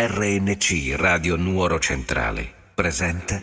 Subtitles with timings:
[0.00, 3.42] RNC Radio Nuoro Centrale presenta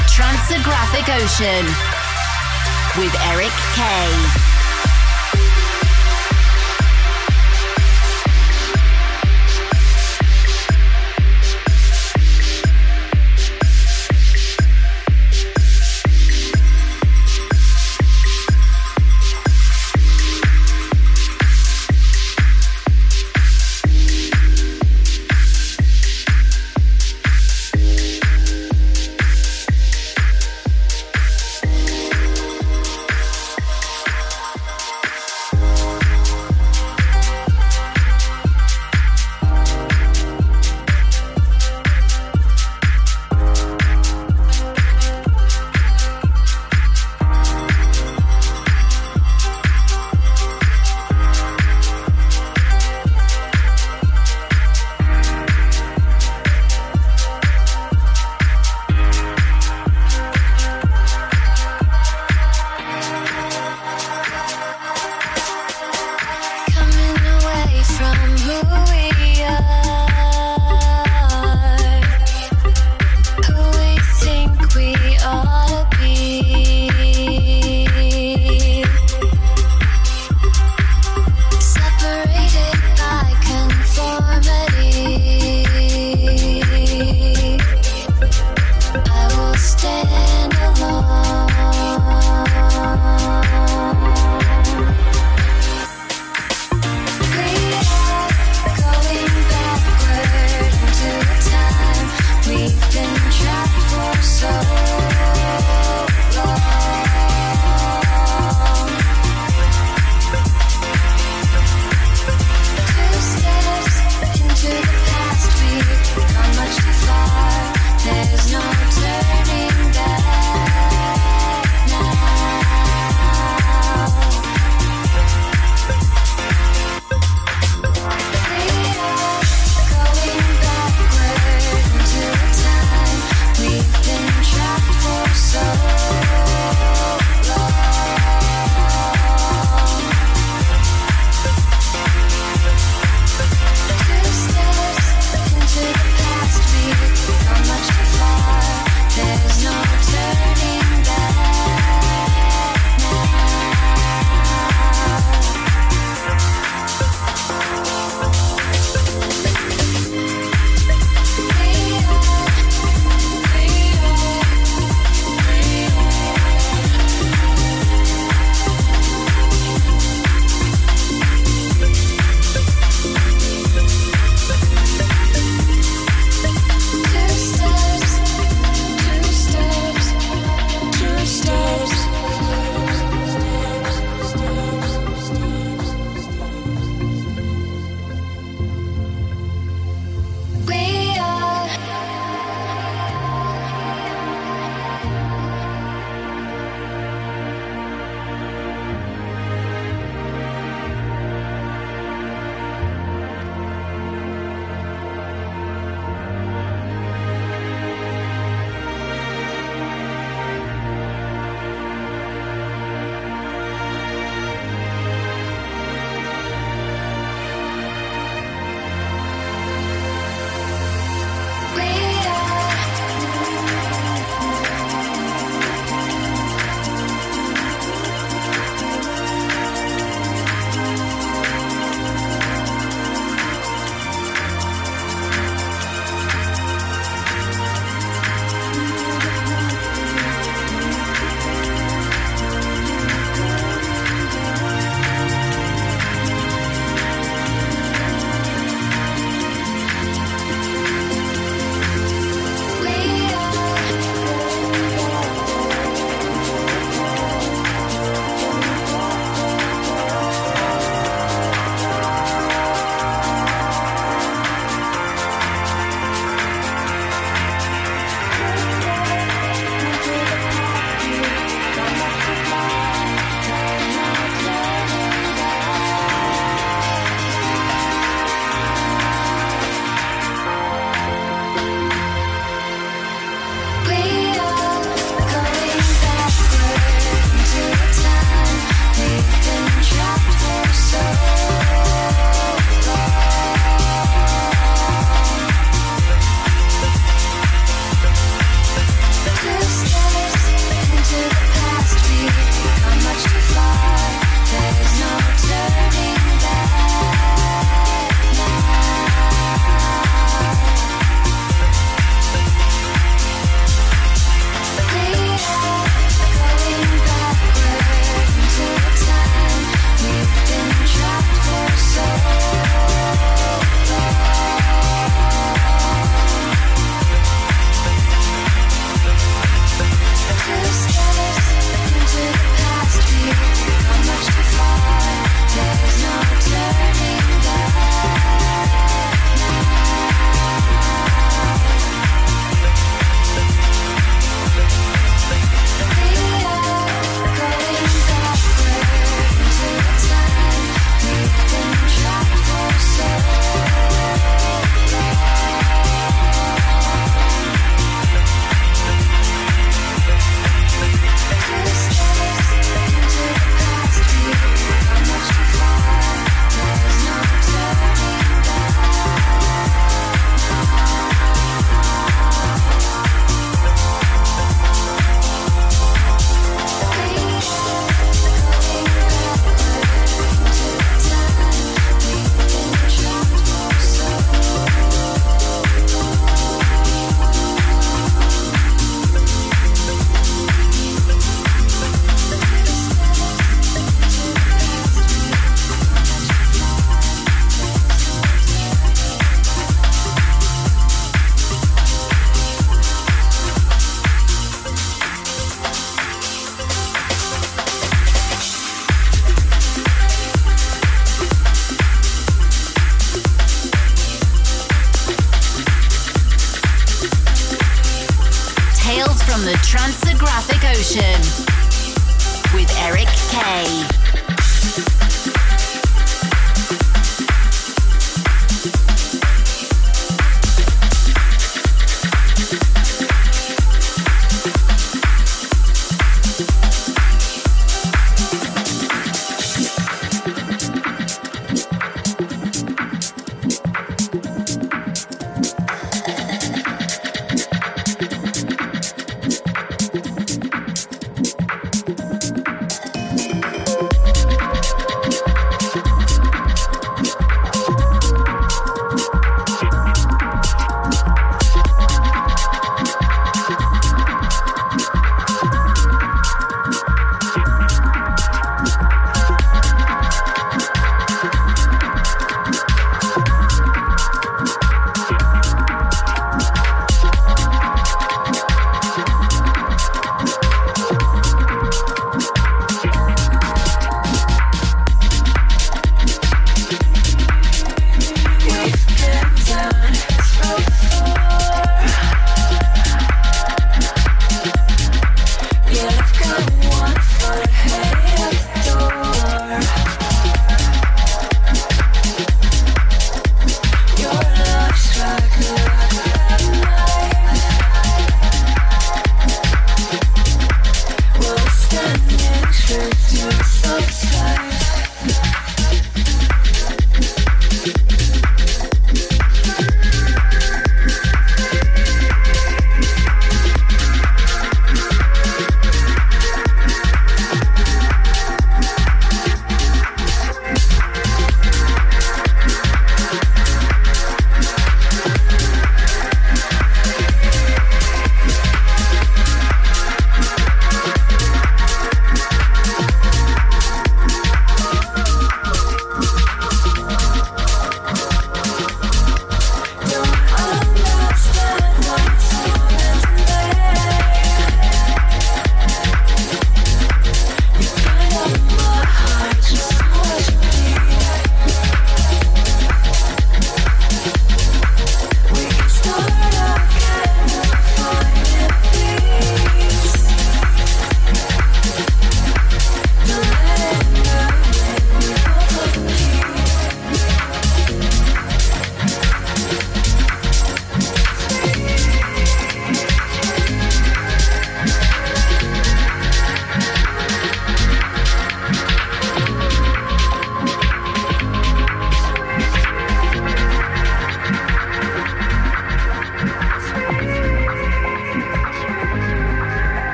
[0.00, 1.66] Transographic Ocean
[2.98, 4.45] with Eric Kay.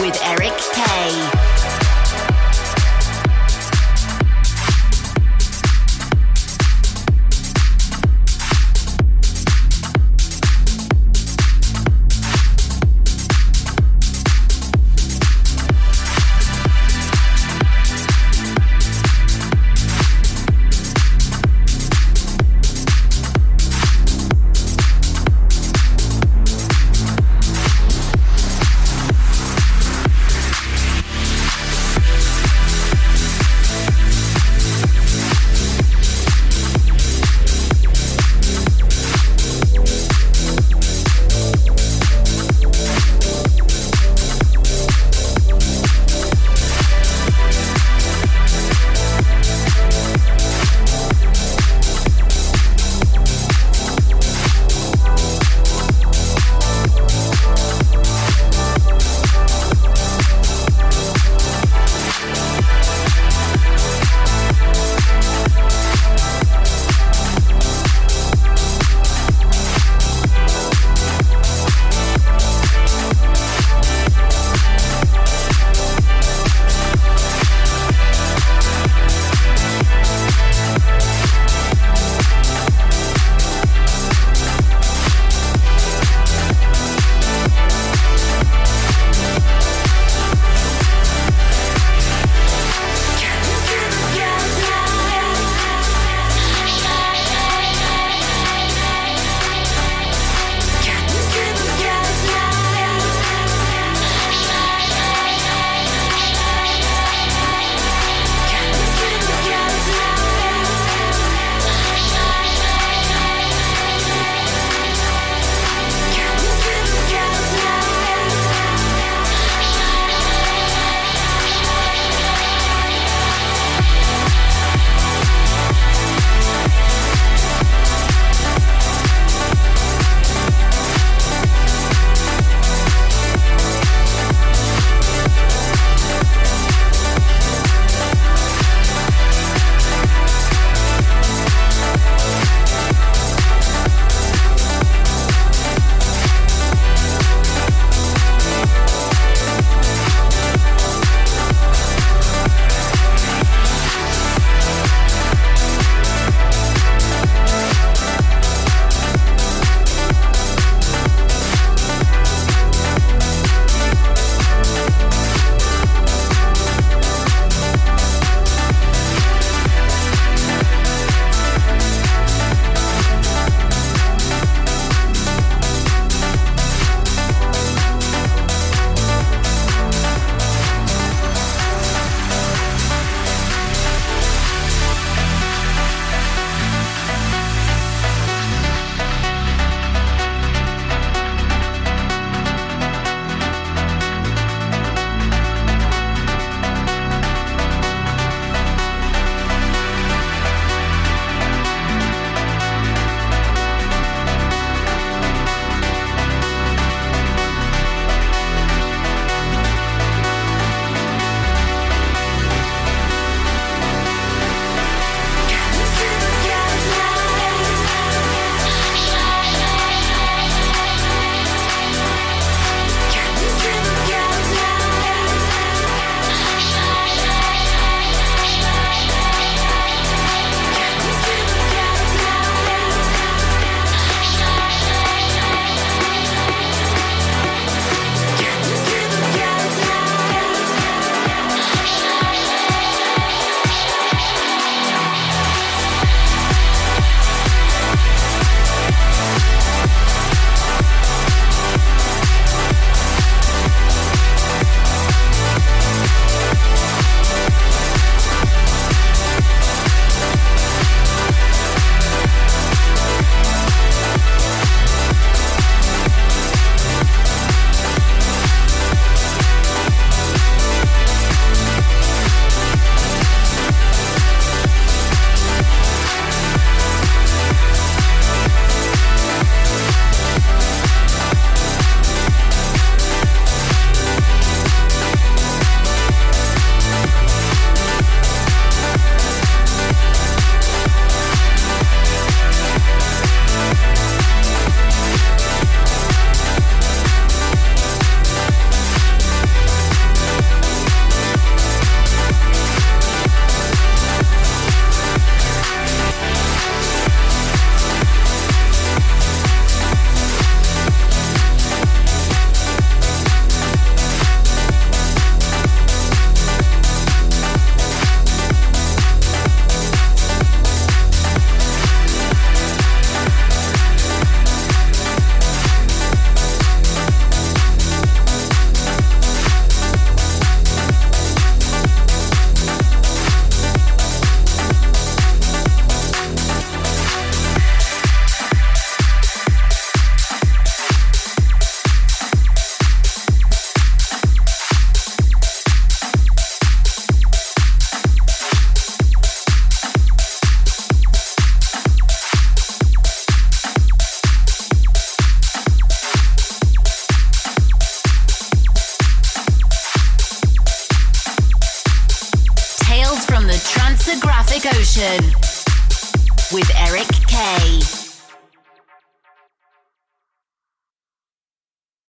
[0.00, 1.55] With Eric Kay.